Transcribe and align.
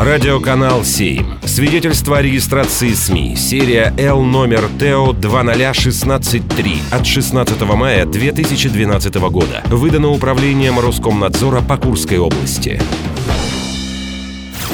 Радиоканал 0.00 0.84
7. 0.84 1.40
Свидетельство 1.44 2.18
о 2.18 2.22
регистрации 2.22 2.92
СМИ. 2.92 3.34
Серия 3.34 3.92
Л 3.98 4.22
номер 4.22 4.68
ТО 4.78 5.12
20163 5.12 6.82
от 6.92 7.04
16 7.04 7.60
мая 7.62 8.06
2012 8.06 9.14
года. 9.16 9.60
Выдано 9.66 10.10
управлением 10.10 10.78
Роскомнадзора 10.78 11.62
по 11.62 11.76
Курской 11.78 12.18
области. 12.18 12.80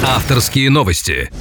Авторские 0.03 0.69
новости. 0.69 1.31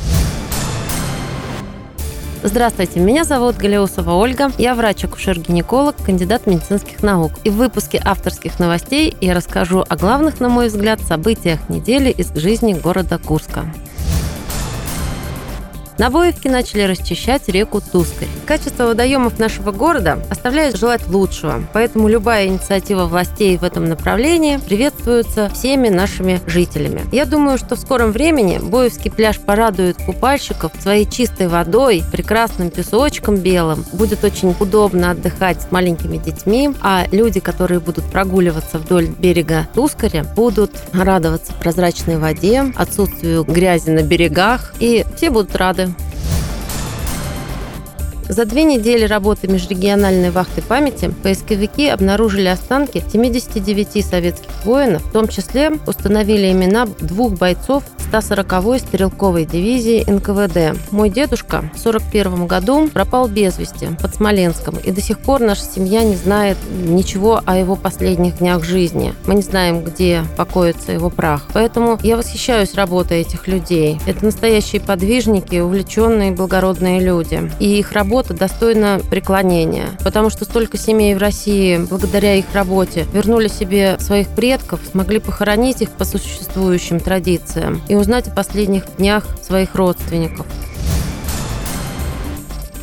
Здравствуйте, 2.46 3.00
меня 3.00 3.24
зовут 3.24 3.56
Галиусова 3.56 4.10
Ольга. 4.10 4.52
Я 4.58 4.74
врач-акушер-гинеколог, 4.74 5.96
кандидат 6.04 6.46
медицинских 6.46 7.02
наук. 7.02 7.32
И 7.42 7.48
в 7.48 7.54
выпуске 7.54 7.98
авторских 8.04 8.58
новостей 8.58 9.16
я 9.22 9.32
расскажу 9.32 9.82
о 9.88 9.96
главных, 9.96 10.40
на 10.40 10.50
мой 10.50 10.68
взгляд, 10.68 11.00
событиях 11.00 11.70
недели 11.70 12.10
из 12.10 12.34
жизни 12.34 12.74
города 12.74 13.16
Курска. 13.16 13.64
На 15.96 16.10
Боевке 16.10 16.50
начали 16.50 16.82
расчищать 16.82 17.48
реку 17.48 17.80
Тускарь. 17.80 18.26
Качество 18.46 18.84
водоемов 18.84 19.38
нашего 19.38 19.70
города 19.70 20.18
оставляет 20.28 20.76
желать 20.76 21.06
лучшего, 21.06 21.62
поэтому 21.72 22.08
любая 22.08 22.46
инициатива 22.48 23.06
властей 23.06 23.56
в 23.56 23.62
этом 23.62 23.84
направлении 23.84 24.56
приветствуется 24.56 25.48
всеми 25.54 25.88
нашими 25.88 26.40
жителями. 26.48 27.02
Я 27.12 27.26
думаю, 27.26 27.58
что 27.58 27.76
в 27.76 27.78
скором 27.78 28.10
времени 28.10 28.58
Боевский 28.60 29.10
пляж 29.10 29.38
порадует 29.38 29.96
купальщиков 30.04 30.72
своей 30.80 31.08
чистой 31.08 31.46
водой, 31.46 32.02
прекрасным 32.10 32.70
песочком 32.70 33.36
белым. 33.36 33.84
Будет 33.92 34.24
очень 34.24 34.54
удобно 34.58 35.12
отдыхать 35.12 35.62
с 35.62 35.70
маленькими 35.70 36.16
детьми, 36.16 36.74
а 36.80 37.06
люди, 37.12 37.38
которые 37.38 37.78
будут 37.78 38.04
прогуливаться 38.06 38.78
вдоль 38.80 39.06
берега 39.06 39.68
Тускаря, 39.74 40.24
будут 40.24 40.72
радоваться 40.92 41.52
прозрачной 41.52 42.18
воде, 42.18 42.72
отсутствию 42.74 43.44
грязи 43.44 43.90
на 43.90 44.02
берегах, 44.02 44.74
и 44.80 45.04
все 45.16 45.30
будут 45.30 45.54
рады 45.54 45.83
за 48.28 48.46
две 48.46 48.64
недели 48.64 49.04
работы 49.04 49.48
межрегиональной 49.48 50.30
вахты 50.30 50.62
памяти 50.62 51.12
поисковики 51.22 51.88
обнаружили 51.88 52.48
останки 52.48 53.02
79 53.12 54.04
советских 54.04 54.64
воинов, 54.64 55.04
в 55.04 55.12
том 55.12 55.28
числе 55.28 55.72
установили 55.86 56.50
имена 56.50 56.86
двух 56.86 57.34
бойцов 57.34 57.84
140-й 58.10 58.78
стрелковой 58.78 59.44
дивизии 59.44 60.04
НКВД. 60.08 60.78
Мой 60.90 61.10
дедушка 61.10 61.56
в 61.74 61.84
1941 61.84 62.46
году 62.46 62.88
пропал 62.88 63.28
без 63.28 63.58
вести 63.58 63.88
под 64.00 64.14
Смоленском, 64.14 64.76
и 64.76 64.90
до 64.90 65.00
сих 65.00 65.18
пор 65.18 65.40
наша 65.40 65.62
семья 65.62 66.02
не 66.02 66.16
знает 66.16 66.56
ничего 66.86 67.42
о 67.44 67.56
его 67.56 67.76
последних 67.76 68.38
днях 68.38 68.64
жизни. 68.64 69.14
Мы 69.26 69.34
не 69.34 69.42
знаем, 69.42 69.82
где 69.82 70.24
покоится 70.36 70.92
его 70.92 71.10
прах. 71.10 71.48
Поэтому 71.52 71.98
я 72.02 72.16
восхищаюсь 72.16 72.74
работой 72.74 73.20
этих 73.20 73.48
людей. 73.48 73.98
Это 74.06 74.24
настоящие 74.24 74.80
подвижники, 74.80 75.56
увлеченные 75.56 76.32
благородные 76.32 77.00
люди. 77.00 77.50
И 77.58 77.78
их 77.78 77.92
работа 77.92 78.13
работа 78.14 78.32
достойна 78.32 79.00
преклонения, 79.10 79.88
потому 80.04 80.30
что 80.30 80.44
столько 80.44 80.78
семей 80.78 81.16
в 81.16 81.18
России 81.18 81.78
благодаря 81.78 82.36
их 82.36 82.44
работе 82.54 83.06
вернули 83.12 83.48
себе 83.48 83.98
своих 83.98 84.28
предков, 84.28 84.78
смогли 84.88 85.18
похоронить 85.18 85.82
их 85.82 85.90
по 85.90 86.04
существующим 86.04 87.00
традициям 87.00 87.82
и 87.88 87.96
узнать 87.96 88.28
о 88.28 88.30
последних 88.30 88.84
днях 88.98 89.26
своих 89.42 89.74
родственников. 89.74 90.46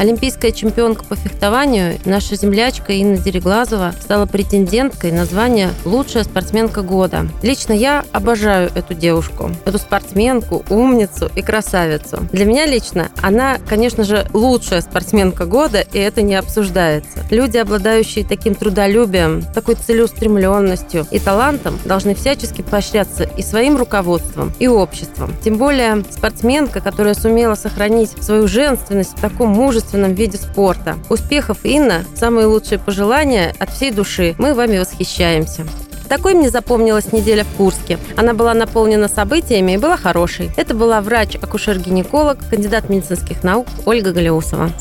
Олимпийская 0.01 0.51
чемпионка 0.51 1.05
по 1.05 1.15
фехтованию, 1.15 1.99
наша 2.05 2.35
землячка 2.35 2.91
Инна 2.91 3.19
Дереглазова 3.19 3.93
стала 4.01 4.25
претенденткой 4.25 5.11
на 5.11 5.25
звание 5.25 5.69
«Лучшая 5.85 6.23
спортсменка 6.23 6.81
года». 6.81 7.27
Лично 7.43 7.73
я 7.73 8.03
обожаю 8.11 8.71
эту 8.73 8.95
девушку, 8.95 9.51
эту 9.63 9.77
спортсменку, 9.77 10.65
умницу 10.71 11.29
и 11.35 11.43
красавицу. 11.43 12.27
Для 12.31 12.45
меня 12.45 12.65
лично 12.65 13.09
она, 13.21 13.59
конечно 13.69 14.03
же, 14.03 14.25
лучшая 14.33 14.81
спортсменка 14.81 15.45
года, 15.45 15.81
и 15.81 15.99
это 15.99 16.23
не 16.23 16.33
обсуждается. 16.33 17.19
Люди, 17.29 17.57
обладающие 17.57 18.25
таким 18.25 18.55
трудолюбием, 18.55 19.43
такой 19.53 19.75
целеустремленностью 19.75 21.05
и 21.11 21.19
талантом, 21.19 21.77
должны 21.85 22.15
всячески 22.15 22.63
поощряться 22.63 23.25
и 23.25 23.43
своим 23.43 23.77
руководством, 23.77 24.51
и 24.57 24.67
обществом. 24.67 25.35
Тем 25.43 25.57
более 25.57 26.03
спортсменка, 26.09 26.81
которая 26.81 27.13
сумела 27.13 27.53
сохранить 27.53 28.09
свою 28.19 28.47
женственность 28.47 29.15
в 29.15 29.21
таком 29.21 29.49
мужестве 29.49 29.90
качественном 29.91 30.13
виде 30.13 30.37
спорта. 30.37 30.97
Успехов, 31.09 31.59
Инна! 31.63 32.05
Самые 32.15 32.47
лучшие 32.47 32.79
пожелания 32.79 33.53
от 33.59 33.71
всей 33.71 33.91
души. 33.91 34.35
Мы 34.37 34.53
вами 34.53 34.79
восхищаемся. 34.79 35.65
Такой 36.07 36.33
мне 36.33 36.49
запомнилась 36.49 37.11
неделя 37.13 37.43
в 37.43 37.57
Курске. 37.57 37.97
Она 38.17 38.33
была 38.33 38.53
наполнена 38.53 39.07
событиями 39.07 39.73
и 39.73 39.77
была 39.77 39.97
хорошей. 39.97 40.51
Это 40.57 40.73
была 40.73 41.01
врач-акушер-гинеколог, 41.01 42.37
кандидат 42.49 42.89
медицинских 42.89 43.43
наук 43.43 43.67
Ольга 43.85 44.11
Галиусова. 44.11 44.71